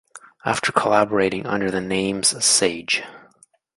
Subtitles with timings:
[0.43, 3.03] After collaborating under the names Sage.